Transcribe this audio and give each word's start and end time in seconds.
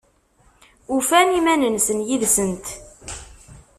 Ufan 0.95 1.27
iman-nsen 1.39 1.99
yid-sent? 2.07 2.65